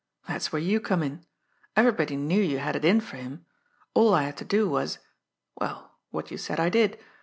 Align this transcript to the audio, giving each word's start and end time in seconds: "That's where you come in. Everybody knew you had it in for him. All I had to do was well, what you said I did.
"That's 0.27 0.51
where 0.51 0.59
you 0.59 0.79
come 0.81 1.03
in. 1.03 1.27
Everybody 1.75 2.15
knew 2.15 2.41
you 2.41 2.57
had 2.57 2.75
it 2.75 2.83
in 2.83 3.01
for 3.01 3.17
him. 3.17 3.45
All 3.93 4.15
I 4.15 4.23
had 4.23 4.37
to 4.37 4.43
do 4.45 4.67
was 4.67 4.97
well, 5.59 5.99
what 6.09 6.31
you 6.31 6.39
said 6.39 6.59
I 6.59 6.69
did. 6.69 6.97